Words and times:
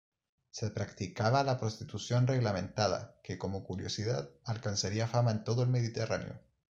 Se 0.49 0.71
practicaba 0.71 1.43
la 1.43 1.59
prostitución 1.59 2.25
reglamentada 2.25 3.19
que, 3.23 3.37
como 3.37 3.63
curiosidad, 3.63 4.31
alcanzaría 4.45 5.07
fama 5.07 5.29
en 5.29 5.43
todo 5.43 5.61
el 5.61 5.69
Mediterráneo. 5.69 6.39